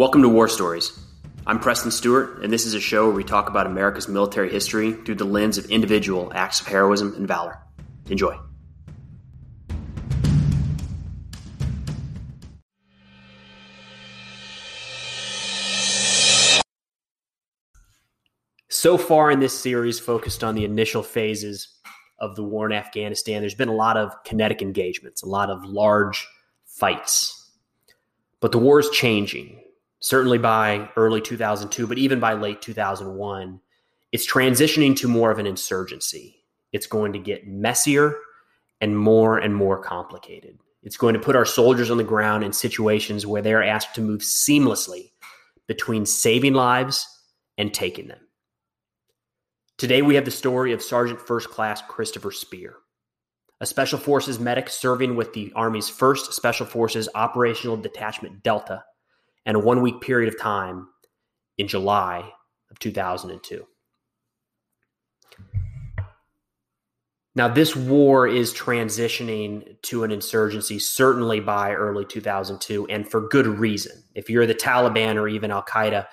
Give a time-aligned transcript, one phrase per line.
[0.00, 0.98] Welcome to War Stories.
[1.46, 4.92] I'm Preston Stewart, and this is a show where we talk about America's military history
[4.92, 7.58] through the lens of individual acts of heroism and valor.
[8.08, 8.34] Enjoy.
[18.70, 21.78] So far in this series, focused on the initial phases
[22.18, 25.62] of the war in Afghanistan, there's been a lot of kinetic engagements, a lot of
[25.62, 26.26] large
[26.64, 27.50] fights.
[28.40, 29.60] But the war is changing
[30.00, 33.60] certainly by early 2002, but even by late 2001,
[34.12, 36.42] it's transitioning to more of an insurgency.
[36.72, 38.14] It's going to get messier
[38.80, 40.58] and more and more complicated.
[40.82, 44.00] It's going to put our soldiers on the ground in situations where they're asked to
[44.00, 45.10] move seamlessly
[45.66, 47.06] between saving lives
[47.58, 48.20] and taking them.
[49.76, 52.76] Today, we have the story of Sergeant First Class Christopher Speer,
[53.60, 58.84] a Special Forces medic serving with the Army's 1st Special Forces Operational Detachment Delta
[59.46, 60.88] and a one week period of time
[61.58, 62.30] in July
[62.70, 63.66] of 2002.
[67.36, 73.46] Now, this war is transitioning to an insurgency certainly by early 2002, and for good
[73.46, 74.02] reason.
[74.14, 76.06] If you're the Taliban or even Al Qaeda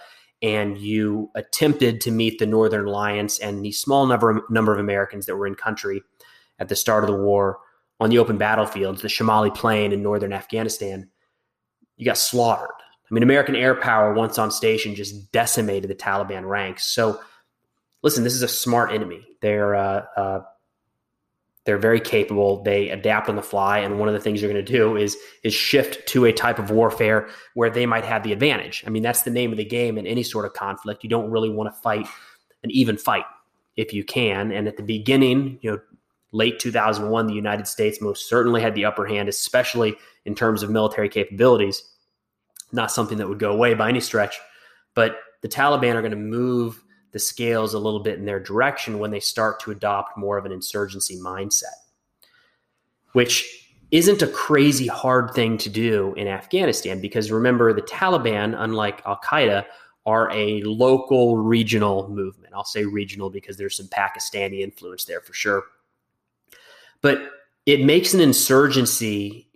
[0.43, 5.25] and you attempted to meet the Northern Alliance and the small number, number of Americans
[5.25, 6.03] that were in country
[6.59, 7.57] at the start of the war
[7.99, 11.09] on the open battlefields, the Shomali Plain in northern Afghanistan,
[11.95, 12.69] you got slaughtered.
[13.09, 16.85] I mean, American air power once on station just decimated the Taliban ranks.
[16.85, 17.19] So,
[18.03, 19.25] listen, this is a smart enemy.
[19.41, 20.41] They're uh, uh,
[21.63, 22.63] they're very capable.
[22.63, 25.17] They adapt on the fly, and one of the things you're going to do is
[25.43, 28.83] is shift to a type of warfare where they might have the advantage.
[28.85, 31.03] I mean, that's the name of the game in any sort of conflict.
[31.03, 32.07] You don't really want to fight
[32.63, 33.25] an even fight
[33.77, 34.51] if you can.
[34.51, 35.79] And at the beginning, you know,
[36.31, 40.69] late 2001, the United States most certainly had the upper hand, especially in terms of
[40.69, 41.83] military capabilities
[42.71, 44.37] not something that would go away by any stretch.
[44.93, 48.99] But the Taliban are going to move the scales a little bit in their direction
[48.99, 51.63] when they start to adopt more of an insurgency mindset,
[53.13, 59.01] which isn't a crazy hard thing to do in Afghanistan because remember, the Taliban, unlike
[59.05, 59.65] Al Qaeda,
[60.05, 62.53] are a local regional movement.
[62.53, 65.63] I'll say regional because there's some Pakistani influence there for sure.
[67.01, 67.29] But
[67.65, 69.46] it makes an insurgency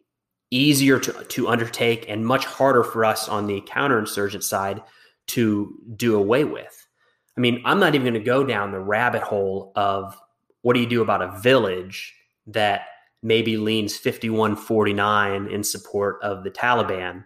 [0.52, 4.82] easier to, to undertake and much harder for us on the counterinsurgent side
[5.28, 6.88] to do away with.
[7.38, 10.20] I mean, I'm not even going to go down the rabbit hole of
[10.62, 12.14] what do you do about a village
[12.48, 12.88] that
[13.24, 17.26] maybe leans 5149 in support of the Taliban.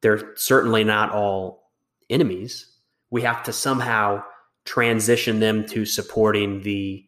[0.00, 1.70] They're certainly not all
[2.08, 2.66] enemies.
[3.10, 4.24] We have to somehow
[4.64, 7.04] transition them to supporting the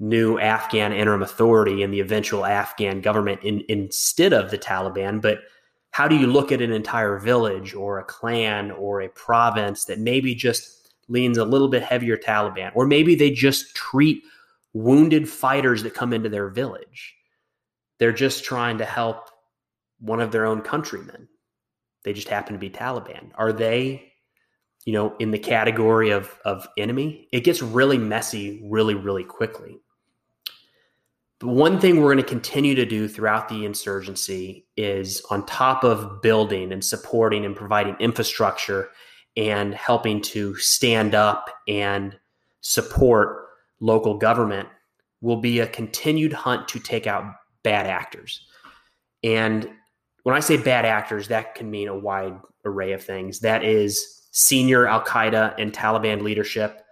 [0.00, 5.20] new Afghan interim authority and the eventual Afghan government in, instead of the Taliban.
[5.20, 5.40] But
[5.90, 10.00] how do you look at an entire village or a clan or a province that
[10.00, 14.22] maybe just leans a little bit heavier Taliban, or maybe they just treat
[14.72, 17.14] wounded fighters that come into their village?
[17.98, 19.30] They're just trying to help
[20.00, 21.28] one of their own countrymen.
[22.02, 23.30] They just happen to be Taliban.
[23.36, 24.10] Are they
[24.84, 29.80] you know, in the category of of enemy, it gets really messy really, really quickly.
[31.44, 36.22] One thing we're going to continue to do throughout the insurgency is on top of
[36.22, 38.88] building and supporting and providing infrastructure
[39.36, 42.18] and helping to stand up and
[42.62, 43.46] support
[43.78, 44.70] local government
[45.20, 47.24] will be a continued hunt to take out
[47.62, 48.40] bad actors.
[49.22, 49.68] And
[50.22, 53.40] when I say bad actors, that can mean a wide array of things.
[53.40, 56.83] That is senior Al Qaeda and Taliban leadership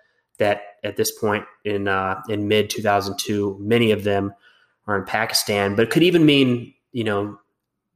[0.42, 4.34] that at this point in uh, in mid 2002, many of them
[4.86, 7.38] are in Pakistan, but it could even mean you know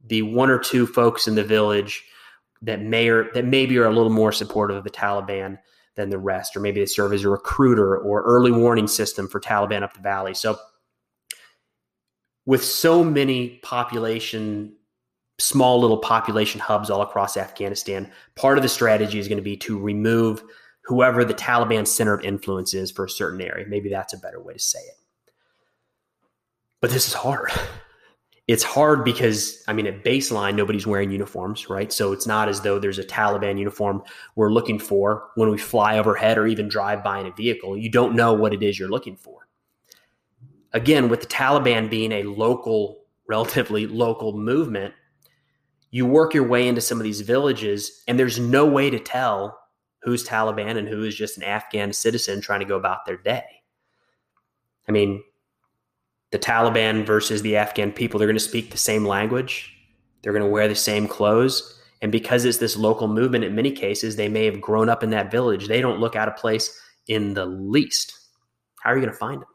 [0.05, 2.03] the one or two folks in the village
[2.61, 5.59] that may or that maybe are a little more supportive of the Taliban
[5.95, 9.39] than the rest, or maybe they serve as a recruiter or early warning system for
[9.41, 10.33] Taliban up the valley.
[10.33, 10.57] So,
[12.45, 14.73] with so many population
[15.39, 18.11] small little population hubs all across Afghanistan.
[18.35, 20.43] Part of the strategy is going to be to remove
[20.87, 23.65] whoever the Taliban center of influence is for a certain area.
[23.67, 25.33] Maybe that's a better way to say it.
[26.81, 27.51] But this is hard.
[28.47, 31.91] It's hard because, I mean, at baseline, nobody's wearing uniforms, right?
[31.91, 34.01] So it's not as though there's a Taliban uniform
[34.37, 37.77] we're looking for when we fly overhead or even drive by in a vehicle.
[37.77, 39.49] You don't know what it is you're looking for.
[40.71, 44.93] Again, with the Taliban being a local, relatively local movement,
[45.91, 49.59] you work your way into some of these villages, and there's no way to tell
[50.03, 53.43] who's Taliban and who is just an Afghan citizen trying to go about their day.
[54.87, 55.23] I mean,
[56.31, 59.73] the Taliban versus the Afghan people, they're going to speak the same language,
[60.21, 63.71] they're going to wear the same clothes, And because it's this local movement, in many
[63.71, 65.67] cases, they may have grown up in that village.
[65.67, 68.13] They don't look out of place in the least.
[68.81, 69.49] How are you going to find them?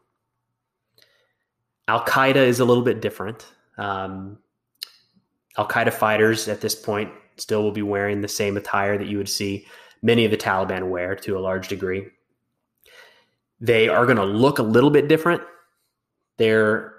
[1.87, 3.45] Al Qaeda is a little bit different.
[3.77, 4.39] Um,
[5.57, 9.17] Al Qaeda fighters at this point still will be wearing the same attire that you
[9.17, 9.65] would see
[10.03, 12.05] many of the Taliban wear to a large degree.
[13.59, 15.41] They are going to look a little bit different.
[16.37, 16.93] They're,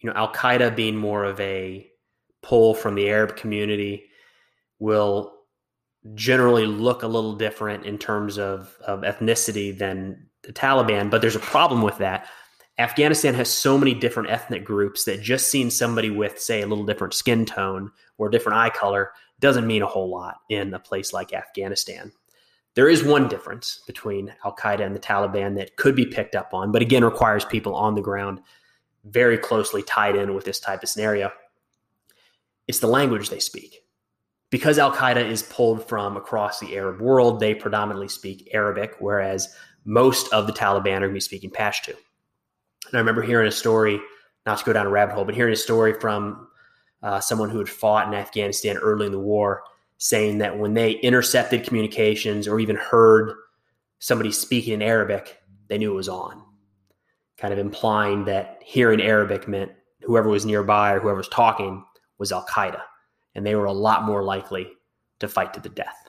[0.00, 1.88] you know, Al Qaeda being more of a
[2.42, 4.04] pull from the Arab community
[4.80, 5.34] will
[6.14, 11.10] generally look a little different in terms of, of ethnicity than the Taliban.
[11.10, 12.26] But there's a problem with that.
[12.78, 16.86] Afghanistan has so many different ethnic groups that just seeing somebody with, say, a little
[16.86, 21.12] different skin tone or different eye color doesn't mean a whole lot in a place
[21.12, 22.10] like Afghanistan.
[22.74, 26.54] There is one difference between Al Qaeda and the Taliban that could be picked up
[26.54, 28.40] on, but again requires people on the ground
[29.04, 31.32] very closely tied in with this type of scenario.
[32.68, 33.82] It's the language they speak.
[34.50, 39.48] Because Al Qaeda is pulled from across the Arab world, they predominantly speak Arabic, whereas
[39.84, 41.88] most of the Taliban are going to be speaking Pashto.
[41.88, 44.00] And I remember hearing a story,
[44.46, 46.48] not to go down a rabbit hole, but hearing a story from
[47.02, 49.62] uh, someone who had fought in Afghanistan early in the war,
[50.00, 53.34] saying that when they intercepted communications or even heard
[53.98, 55.38] somebody speaking in Arabic,
[55.68, 56.42] they knew it was on.
[57.36, 61.84] Kind of implying that hearing Arabic meant whoever was nearby or whoever was talking
[62.16, 62.80] was Al Qaeda,
[63.34, 64.68] and they were a lot more likely
[65.18, 66.08] to fight to the death.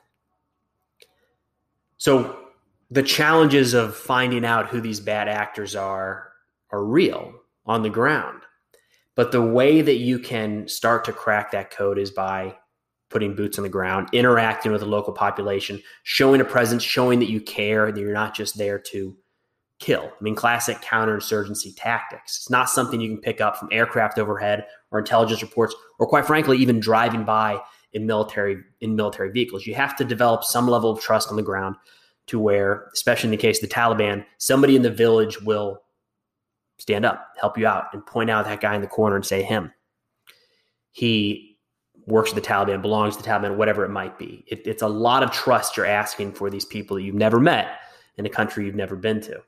[1.97, 2.37] So,
[2.91, 6.31] the challenges of finding out who these bad actors are
[6.71, 7.33] are real
[7.65, 8.41] on the ground.
[9.15, 12.55] But the way that you can start to crack that code is by
[13.11, 17.29] putting boots on the ground, interacting with the local population, showing a presence, showing that
[17.29, 19.15] you care, that you're not just there to
[19.79, 20.03] kill.
[20.03, 22.37] I mean, classic counterinsurgency tactics.
[22.37, 26.25] It's not something you can pick up from aircraft overhead or intelligence reports, or quite
[26.25, 27.59] frankly, even driving by
[27.93, 29.65] in military in military vehicles.
[29.65, 31.75] You have to develop some level of trust on the ground
[32.27, 35.81] to where, especially in the case of the Taliban, somebody in the village will
[36.77, 39.43] stand up, help you out, and point out that guy in the corner and say
[39.43, 39.71] him.
[40.91, 41.50] He
[42.07, 44.43] works for the Taliban, belongs to the Taliban, whatever it might be.
[44.47, 47.79] It, it's a lot of trust you're asking for these people that you've never met
[48.17, 49.41] in a country you've never been to.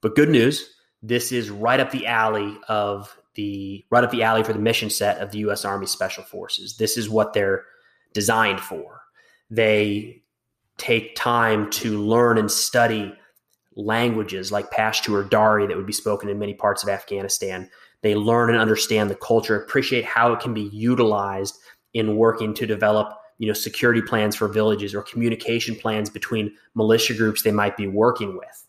[0.00, 4.42] But good news, this is right up the alley of the right up the alley
[4.42, 5.64] for the mission set of the U.S.
[5.64, 6.76] Army Special Forces.
[6.76, 7.64] This is what they're
[8.12, 9.02] designed for.
[9.50, 10.22] They
[10.76, 13.14] take time to learn and study
[13.76, 17.70] languages like Pashto or Dari that would be spoken in many parts of Afghanistan.
[18.02, 21.58] They learn and understand the culture, appreciate how it can be utilized
[21.94, 27.14] in working to develop, you know, security plans for villages or communication plans between militia
[27.14, 28.66] groups they might be working with.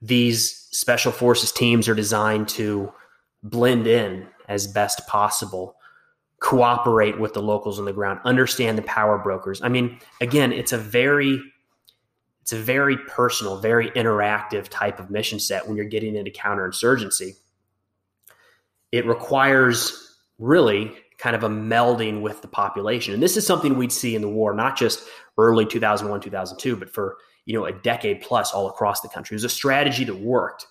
[0.00, 2.92] These special forces teams are designed to
[3.42, 5.76] blend in as best possible,
[6.40, 9.60] cooperate with the locals on the ground, understand the power brokers.
[9.60, 11.40] I mean, again, it's a very
[12.42, 17.36] it's a very personal, very interactive type of mission set when you're getting into counterinsurgency.
[18.92, 23.12] It requires really kind of a melding with the population.
[23.12, 25.02] And this is something we'd see in the war, not just
[25.36, 29.34] early 2001, 2002, but for, you know, a decade plus all across the country.
[29.34, 30.66] It was a strategy that worked.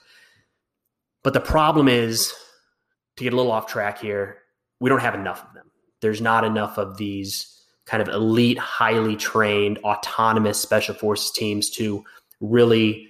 [1.24, 2.34] But the problem is,
[3.18, 4.38] to get a little off track here,
[4.80, 5.70] we don't have enough of them.
[6.02, 7.54] There's not enough of these
[7.86, 12.04] kind of elite, highly trained, autonomous special forces teams to
[12.40, 13.10] really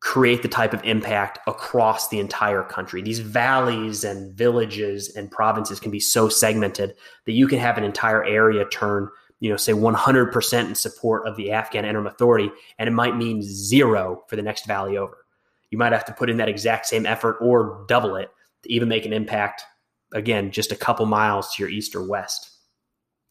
[0.00, 3.02] create the type of impact across the entire country.
[3.02, 7.84] These valleys and villages and provinces can be so segmented that you can have an
[7.84, 9.08] entire area turn,
[9.40, 13.42] you know, say 100% in support of the Afghan interim authority, and it might mean
[13.42, 15.24] zero for the next valley over.
[15.70, 18.30] You might have to put in that exact same effort or double it
[18.62, 19.64] to even make an impact,
[20.12, 22.50] again, just a couple miles to your east or west.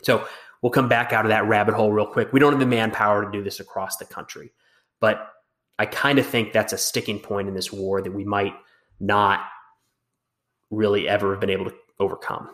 [0.02, 0.28] So
[0.62, 2.34] we'll come back out of that rabbit hole real quick.
[2.34, 4.52] We don't have the manpower to do this across the country,
[5.00, 5.32] but
[5.78, 8.54] I kind of think that's a sticking point in this war that we might
[9.00, 9.42] not
[10.72, 12.50] really ever have been able to overcome.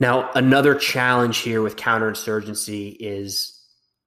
[0.00, 3.54] Now, another challenge here with counterinsurgency is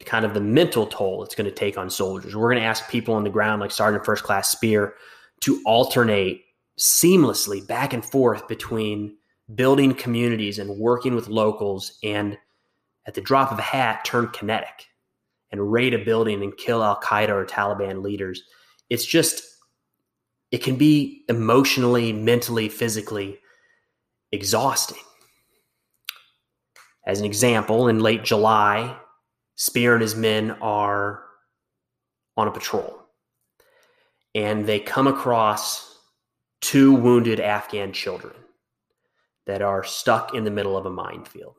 [0.05, 2.35] kind of the mental toll it's going to take on soldiers.
[2.35, 4.95] We're going to ask people on the ground, like Sergeant First Class Speer,
[5.41, 6.43] to alternate
[6.79, 9.17] seamlessly back and forth between
[9.53, 12.37] building communities and working with locals and
[13.05, 14.87] at the drop of a hat turn kinetic
[15.51, 18.43] and raid a building and kill Al Qaeda or Taliban leaders.
[18.89, 19.43] It's just,
[20.51, 23.39] it can be emotionally, mentally, physically
[24.31, 24.97] exhausting.
[27.05, 28.97] As an example, in late July,
[29.55, 31.23] Speer and his men are
[32.37, 33.01] on a patrol
[34.35, 35.97] and they come across
[36.61, 38.33] two wounded Afghan children
[39.45, 41.55] that are stuck in the middle of a minefield.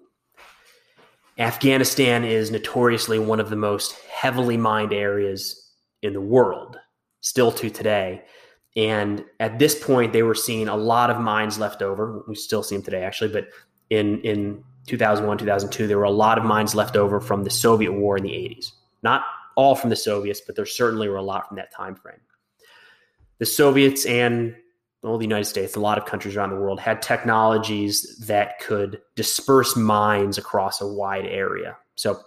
[1.39, 5.71] Afghanistan is notoriously one of the most heavily mined areas
[6.03, 6.79] in the world,
[7.21, 8.23] still to today.
[8.77, 12.23] And at this point, they were seeing a lot of mines left over.
[12.27, 13.49] We still see them today, actually, but
[13.91, 17.93] in, in 2001, 2002, there were a lot of mines left over from the Soviet
[17.93, 18.73] war in the 80s.
[19.03, 19.25] Not
[19.57, 22.21] all from the Soviets, but there certainly were a lot from that time frame.
[23.39, 24.55] The Soviets and
[25.03, 29.01] well, the United States, a lot of countries around the world had technologies that could
[29.17, 31.77] disperse mines across a wide area.
[31.97, 32.21] So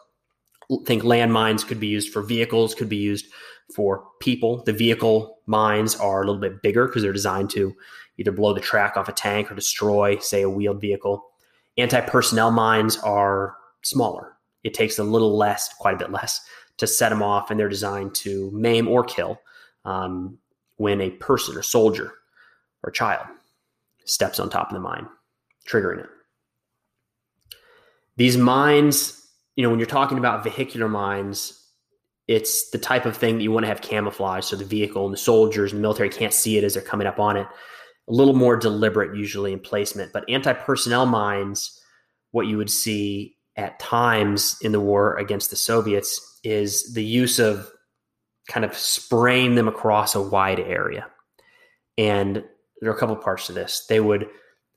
[0.86, 3.28] think landmines could be used for vehicles, could be used
[3.74, 4.62] for people.
[4.64, 7.74] The vehicle mines are a little bit bigger because they're designed to
[8.18, 11.24] either blow the track off a tank or destroy, say, a wheeled vehicle.
[11.78, 14.34] Anti personnel mines are smaller.
[14.64, 16.42] It takes a little less, quite a bit less,
[16.78, 19.40] to set them off, and they're designed to maim or kill
[19.86, 20.38] um,
[20.78, 22.14] when a person or soldier
[22.86, 23.26] or child
[24.06, 25.08] steps on top of the mine,
[25.68, 26.10] triggering it.
[28.18, 31.62] These mines, you know, when you're talking about vehicular mines,
[32.28, 35.14] it's the type of thing that you want to have camouflage so the vehicle and
[35.14, 37.48] the soldiers and the military can't see it as they're coming up on it.
[38.08, 40.14] A little more deliberate, usually in placement.
[40.14, 41.80] But anti personnel mines,
[42.32, 47.40] what you would see at times in the war against the Soviets is the use
[47.40, 47.70] of
[48.48, 51.08] kind of spraying them across a wide area.
[51.98, 52.44] And
[52.86, 53.84] there are a couple parts to this.
[53.90, 54.30] They would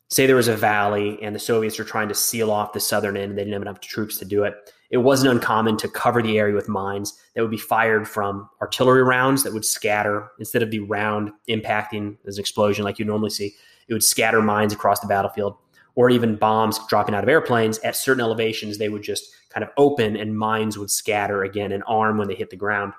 [0.08, 3.18] say there was a valley and the Soviets were trying to seal off the southern
[3.18, 3.36] end.
[3.36, 4.54] They didn't have enough troops to do it.
[4.88, 9.02] It wasn't uncommon to cover the area with mines that would be fired from artillery
[9.02, 13.28] rounds that would scatter instead of the round impacting as an explosion like you normally
[13.28, 13.54] see.
[13.88, 15.58] It would scatter mines across the battlefield
[15.94, 18.78] or even bombs dropping out of airplanes at certain elevations.
[18.78, 22.34] They would just kind of open and mines would scatter again and arm when they
[22.34, 22.94] hit the ground.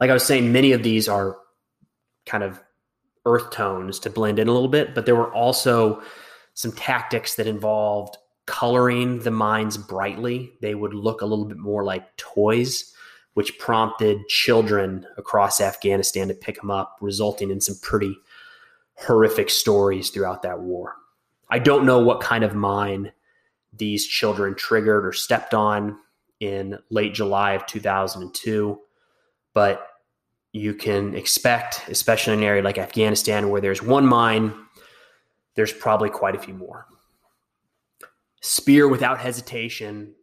[0.00, 1.36] Like I was saying, many of these are
[2.24, 2.58] kind of
[3.28, 6.02] earth tones to blend in a little bit, but there were also
[6.54, 8.16] some tactics that involved
[8.46, 10.52] coloring the mines brightly.
[10.62, 12.92] They would look a little bit more like toys,
[13.34, 18.16] which prompted children across Afghanistan to pick them up, resulting in some pretty
[18.94, 20.96] horrific stories throughout that war.
[21.50, 23.12] I don't know what kind of mine
[23.72, 25.98] these children triggered or stepped on
[26.40, 28.80] in late July of 2002,
[29.54, 29.86] but
[30.58, 34.54] you can expect, especially in an area like Afghanistan where there's one mine,
[35.54, 36.86] there's probably quite a few more.
[38.40, 40.14] Speer, without hesitation,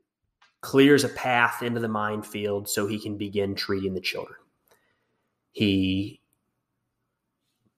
[0.61, 4.39] clears a path into the minefield so he can begin treating the children.
[5.51, 6.21] He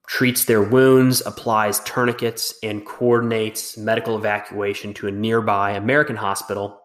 [0.06, 6.80] treats their wounds, applies tourniquets, and coordinates medical evacuation to a nearby American hospital,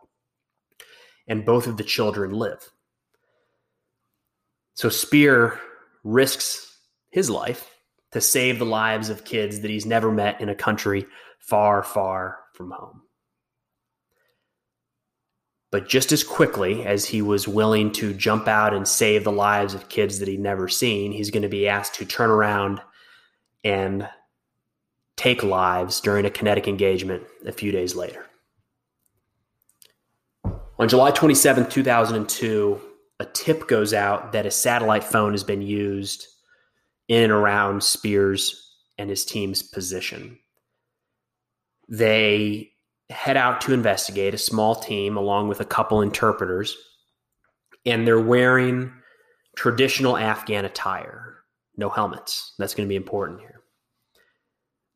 [1.27, 2.70] and both of the children live.
[4.75, 5.60] So Speer
[6.03, 6.77] risks
[7.10, 7.70] his life
[8.12, 11.06] to save the lives of kids that he's never met in a country
[11.39, 13.01] far, far from home.
[15.72, 19.74] But just as quickly as he was willing to jump out and save the lives
[19.74, 22.80] of kids that he'd never seen, he's going to be asked to turn around
[23.63, 24.08] and
[25.15, 28.25] take lives during a kinetic engagement a few days later.
[30.77, 32.82] On July 27, 2002,
[33.24, 36.27] a tip goes out that a satellite phone has been used
[37.08, 40.38] in and around Speer's and his team's position.
[41.88, 42.72] They
[43.10, 46.75] head out to investigate a small team along with a couple interpreters,
[47.86, 48.92] and they're wearing
[49.56, 51.38] traditional Afghan attire,
[51.77, 52.53] no helmets.
[52.60, 53.62] That's going to be important here.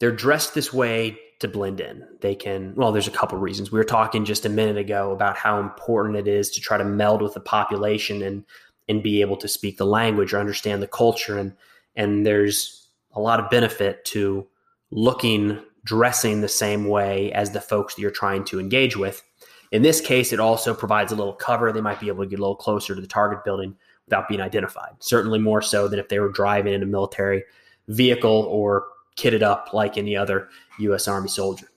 [0.02, 2.04] They're dressed this way to blend in.
[2.22, 3.72] They can, well, there's a couple reasons.
[3.72, 6.84] We were talking just a minute ago about how important it is to try to
[6.84, 8.44] meld with the population and
[8.90, 11.54] and be able to speak the language or understand the culture and
[11.98, 14.48] and there's a lot of benefit to
[14.92, 19.24] looking dressing the same way as the folks that you're trying to engage with.
[19.72, 21.72] In this case, it also provides a little cover.
[21.72, 23.76] They might be able to get a little closer to the target building
[24.06, 24.92] without being identified.
[25.00, 27.44] Certainly more so than if they were driving in a military
[27.88, 28.86] vehicle or
[29.18, 31.08] kitted up like any other U.S.
[31.08, 31.68] Army soldier.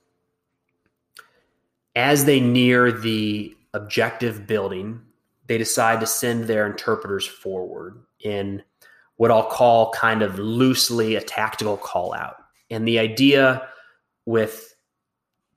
[1.97, 5.01] As they near the objective building,
[5.47, 8.63] they decide to send their interpreters forward in
[9.17, 12.37] what I'll call kind of loosely a tactical call out.
[12.71, 13.67] And the idea
[14.27, 14.75] with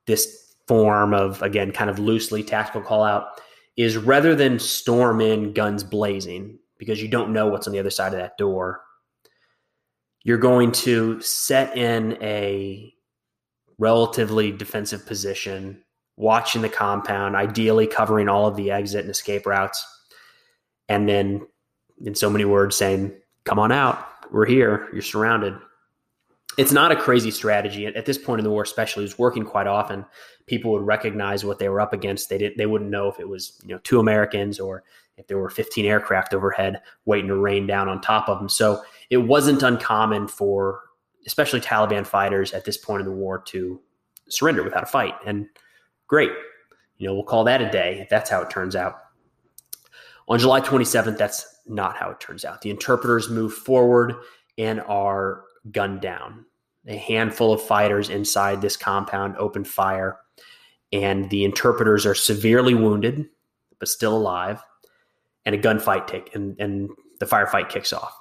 [0.06, 3.42] this form of, again, kind of loosely tactical call out
[3.78, 7.90] is rather than storm in guns blazing, because you don't know what's on the other
[7.90, 8.82] side of that door,
[10.24, 12.94] you're going to set in a
[13.78, 15.84] relatively defensive position,
[16.16, 19.86] watching the compound, ideally covering all of the exit and escape routes,
[20.88, 21.46] and then,
[22.04, 23.14] in so many words, saying,
[23.46, 24.06] Come on out.
[24.32, 24.88] We're here.
[24.94, 25.54] You're surrounded.
[26.58, 29.04] it's not a crazy strategy at this point in the war, especially.
[29.04, 30.06] It was working quite often.
[30.46, 32.30] People would recognize what they were up against.
[32.30, 32.58] They didn't.
[32.58, 34.84] They wouldn't know if it was you know two Americans or
[35.18, 38.50] if there were 15 aircraft overhead waiting to rain down on top of them.
[38.50, 40.82] So it wasn't uncommon for
[41.26, 43.80] especially Taliban fighters at this point in the war to
[44.30, 45.16] surrender without a fight.
[45.26, 45.48] And
[46.08, 46.32] great,
[46.98, 48.96] you know, we'll call that a day if that's how it turns out.
[50.28, 52.62] On July 27th, that's not how it turns out.
[52.62, 54.16] The interpreters move forward
[54.58, 56.46] and are gunned down.
[56.88, 60.18] A handful of fighters inside this compound open fire,
[60.92, 63.26] and the interpreters are severely wounded,
[63.80, 64.62] but still alive.
[65.46, 68.14] And a gunfight take and, and the firefight kicks off.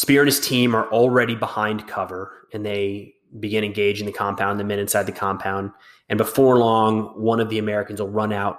[0.00, 4.64] Speer and his team are already behind cover, and they begin engaging the compound, the
[4.64, 5.72] men inside the compound.
[6.08, 8.56] And before long, one of the Americans will run out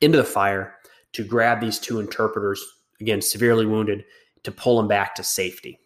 [0.00, 0.74] into the fire
[1.12, 2.60] to grab these two interpreters,
[3.00, 4.04] again, severely wounded,
[4.42, 5.78] to pull them back to safety.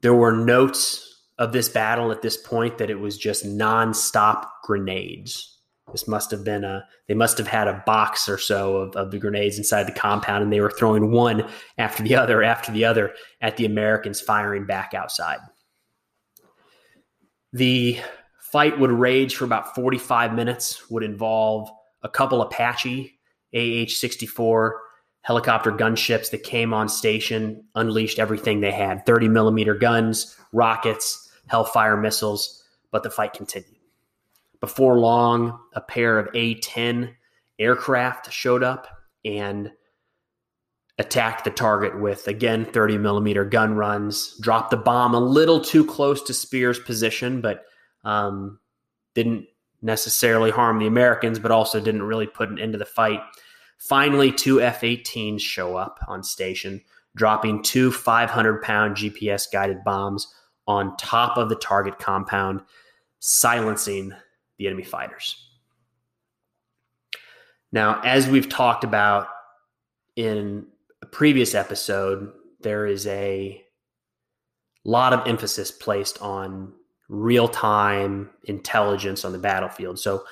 [0.00, 5.53] There were notes of this battle at this point that it was just nonstop grenades.
[5.92, 9.10] This must have been a, they must have had a box or so of, of
[9.10, 11.48] the grenades inside the compound, and they were throwing one
[11.78, 15.38] after the other after the other at the Americans firing back outside.
[17.52, 17.98] The
[18.40, 21.70] fight would rage for about 45 minutes, would involve
[22.02, 23.12] a couple Apache
[23.54, 24.80] AH 64
[25.22, 31.96] helicopter gunships that came on station, unleashed everything they had 30 millimeter guns, rockets, Hellfire
[31.96, 33.73] missiles, but the fight continued.
[34.64, 37.14] Before long, a pair of A 10
[37.58, 38.88] aircraft showed up
[39.22, 39.70] and
[40.96, 45.84] attacked the target with, again, 30 millimeter gun runs, dropped the bomb a little too
[45.84, 47.66] close to Speer's position, but
[48.04, 48.58] um,
[49.14, 49.44] didn't
[49.82, 53.20] necessarily harm the Americans, but also didn't really put an end to the fight.
[53.76, 56.80] Finally, two F 18s show up on station,
[57.14, 60.26] dropping two 500 pound GPS guided bombs
[60.66, 62.62] on top of the target compound,
[63.18, 64.14] silencing
[64.58, 65.48] the enemy fighters.
[67.72, 69.28] Now, as we've talked about
[70.16, 70.66] in
[71.02, 73.62] a previous episode, there is a
[74.84, 76.72] lot of emphasis placed on
[77.08, 79.98] real time intelligence on the battlefield.
[79.98, 80.24] So,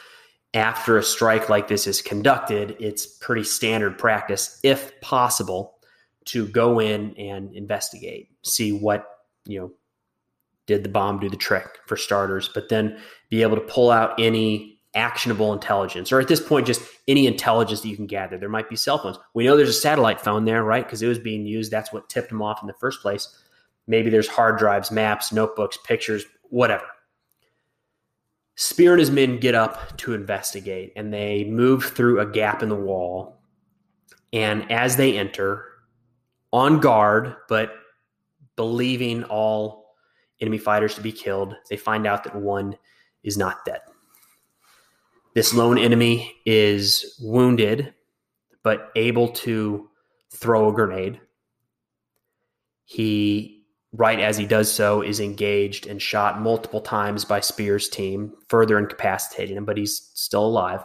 [0.54, 5.78] after a strike like this is conducted, it's pretty standard practice, if possible,
[6.26, 9.06] to go in and investigate, see what,
[9.46, 9.72] you know,
[10.66, 12.98] did the bomb do the trick for starters, but then
[13.30, 17.80] be able to pull out any actionable intelligence, or at this point, just any intelligence
[17.80, 18.36] that you can gather.
[18.36, 19.18] There might be cell phones.
[19.34, 20.84] We know there's a satellite phone there, right?
[20.84, 21.70] Because it was being used.
[21.70, 23.28] That's what tipped them off in the first place.
[23.86, 26.84] Maybe there's hard drives, maps, notebooks, pictures, whatever.
[28.54, 32.68] Speer and his men get up to investigate and they move through a gap in
[32.68, 33.40] the wall.
[34.32, 35.66] And as they enter,
[36.52, 37.72] on guard, but
[38.56, 39.81] believing all
[40.42, 42.76] enemy fighters to be killed, they find out that one
[43.22, 43.80] is not dead.
[45.34, 47.94] This lone enemy is wounded,
[48.62, 49.88] but able to
[50.34, 51.20] throw a grenade.
[52.84, 58.34] He, right as he does so, is engaged and shot multiple times by Speer's team,
[58.48, 60.84] further incapacitating him, but he's still alive.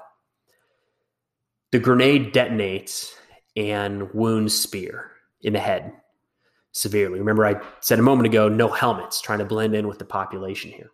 [1.71, 3.11] The grenade detonates
[3.57, 5.91] and wounds Speer in the head
[6.77, 7.19] severely.
[7.19, 10.71] Remember, I said a moment ago no helmets, trying to blend in with the population
[10.71, 10.91] here.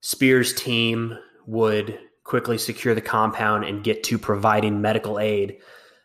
[0.00, 5.58] Speer's team would quickly secure the compound and get to providing medical aid,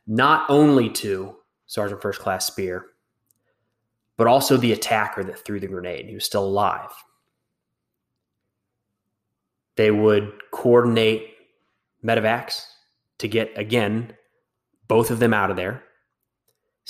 [0.06, 2.88] not only to Sergeant First Class Speer,
[4.18, 6.06] but also the attacker that threw the grenade.
[6.06, 6.92] He was still alive.
[9.78, 11.30] They would coordinate
[12.04, 12.66] medevacs
[13.20, 14.14] to get, again,
[14.88, 15.84] both of them out of there.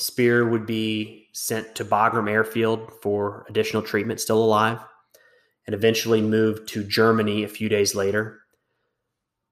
[0.01, 4.79] Speer would be sent to Bagram Airfield for additional treatment, still alive
[5.65, 8.41] and eventually moved to Germany a few days later.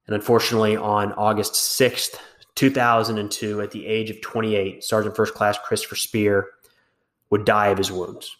[0.08, 2.18] And unfortunately, on August 6th,
[2.56, 6.48] 2002, at the age of 28, Sergeant First Class Christopher Speer
[7.30, 8.36] would die of his wounds.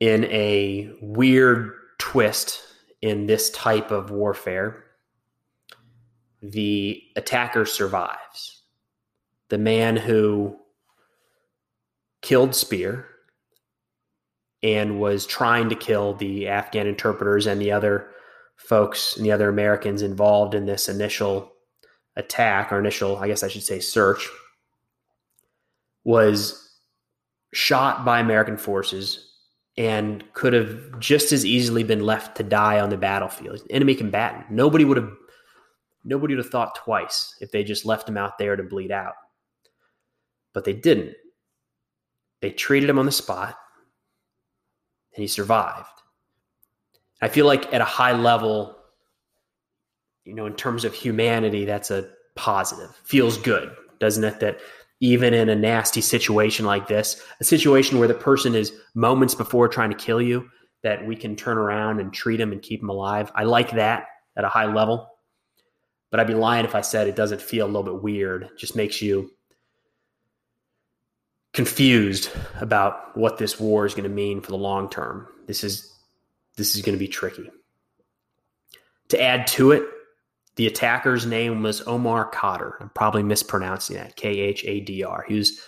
[0.00, 2.60] In a weird twist
[3.00, 4.84] in this type of warfare,
[6.42, 8.63] the attacker survives.
[9.54, 10.56] The man who
[12.22, 13.06] killed Speer
[14.64, 18.10] and was trying to kill the Afghan interpreters and the other
[18.56, 21.52] folks and the other Americans involved in this initial
[22.16, 24.28] attack or initial, I guess I should say, search,
[26.02, 26.76] was
[27.52, 29.34] shot by American forces
[29.76, 33.60] and could have just as easily been left to die on the battlefield.
[33.70, 34.50] Enemy combatant.
[34.50, 35.12] Nobody would have
[36.02, 39.14] nobody would have thought twice if they just left him out there to bleed out.
[40.54, 41.14] But they didn't.
[42.40, 43.56] They treated him on the spot
[45.14, 45.88] and he survived.
[47.20, 48.76] I feel like at a high level,
[50.24, 52.94] you know, in terms of humanity, that's a positive.
[53.04, 54.40] Feels good, doesn't it?
[54.40, 54.60] That
[55.00, 59.68] even in a nasty situation like this, a situation where the person is moments before
[59.68, 60.48] trying to kill you,
[60.82, 63.32] that we can turn around and treat him and keep him alive.
[63.34, 65.08] I like that at a high level.
[66.10, 68.44] But I'd be lying if I said it doesn't feel a little bit weird.
[68.44, 69.30] It just makes you
[71.54, 75.26] confused about what this war is going to mean for the long term.
[75.46, 75.90] This is
[76.56, 77.50] this is going to be tricky.
[79.08, 79.84] To add to it,
[80.56, 82.72] the attacker's name was Omar Khadr.
[82.80, 84.16] I'm probably mispronouncing that.
[84.16, 85.24] K H A D R.
[85.26, 85.60] He was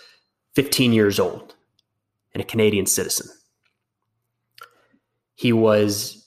[0.55, 1.55] 15 years old
[2.33, 3.27] and a Canadian citizen.
[5.35, 6.25] He was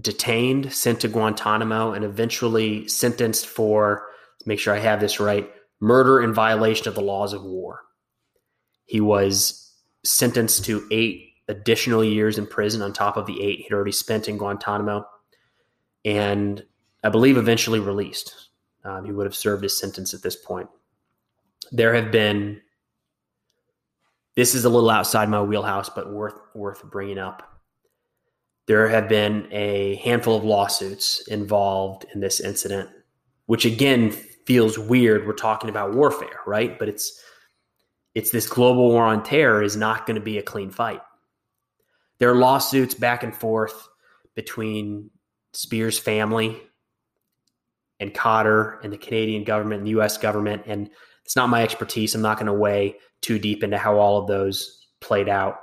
[0.00, 4.06] detained, sent to Guantanamo, and eventually sentenced for,
[4.44, 7.80] make sure I have this right, murder in violation of the laws of war.
[8.90, 9.72] He was
[10.04, 14.26] sentenced to eight additional years in prison on top of the eight he'd already spent
[14.26, 15.06] in Guantanamo,
[16.04, 16.64] and
[17.04, 18.48] I believe eventually released.
[18.84, 20.68] Um, he would have served his sentence at this point.
[21.70, 22.62] There have been.
[24.34, 27.60] This is a little outside my wheelhouse, but worth worth bringing up.
[28.66, 32.90] There have been a handful of lawsuits involved in this incident,
[33.46, 35.28] which again feels weird.
[35.28, 36.76] We're talking about warfare, right?
[36.76, 37.22] But it's
[38.14, 41.00] it's this global war on terror is not going to be a clean fight.
[42.18, 43.88] There are lawsuits back and forth
[44.34, 45.10] between
[45.52, 46.60] Speer's family
[47.98, 50.62] and Khadr and the Canadian government and the US government.
[50.66, 50.90] And
[51.24, 52.14] it's not my expertise.
[52.14, 55.56] I'm not going to weigh too deep into how all of those played out.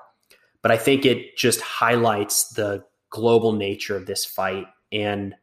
[0.62, 5.36] But I think it just highlights the global nature of this fight and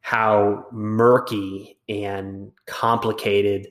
[0.00, 3.68] how murky and complicated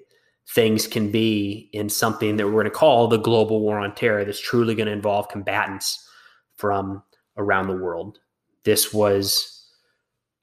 [0.53, 4.25] things can be in something that we're going to call the global war on terror
[4.25, 6.07] that's truly going to involve combatants
[6.57, 7.03] from
[7.37, 8.19] around the world.
[8.63, 9.67] This was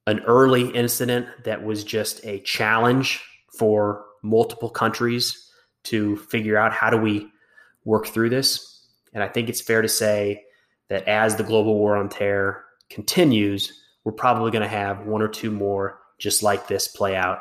[0.06, 3.22] an early incident that was just a challenge
[3.58, 5.50] for multiple countries
[5.84, 7.28] to figure out how do we
[7.84, 8.86] work through this.
[9.12, 10.44] And I think it's fair to say
[10.88, 13.72] that as the global war on terror continues,
[14.04, 17.40] we're probably going to have one or two more just like this play out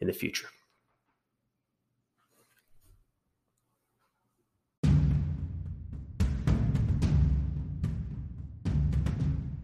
[0.00, 0.48] in the future.